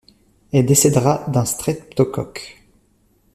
[0.51, 2.63] Elle décédera d'un streptocoque.